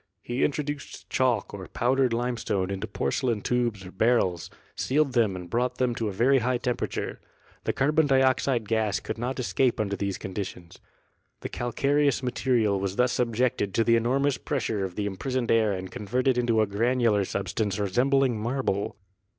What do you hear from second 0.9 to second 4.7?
chalk or powdered limestone into porcelain tubes or barrels,